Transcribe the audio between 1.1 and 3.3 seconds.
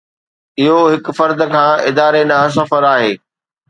فرد کان اداري ڏانهن سفر آهي.